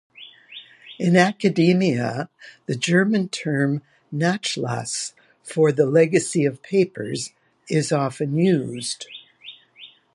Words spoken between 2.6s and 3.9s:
the German term